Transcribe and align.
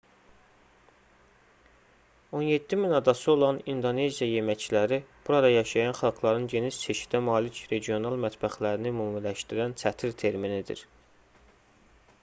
17 2.31 2.75
000 2.85 2.91
adası 3.01 3.31
olan 3.35 3.59
i̇ndoneziya 3.73 4.29
yeməkləri 4.31 4.99
burada 5.27 5.53
yaşayan 5.57 5.93
xalqların 5.99 6.49
geniş 6.55 6.81
çeşidə 6.87 7.23
malik 7.29 7.61
regional 7.75 8.19
mətbəxlərini 8.27 8.95
ümumiləşdirən 8.95 9.77
çətir 9.85 10.17
terminidir 10.25 10.85